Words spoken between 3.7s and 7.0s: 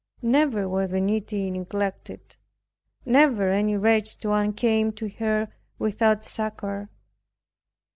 wretched one came to her without succor.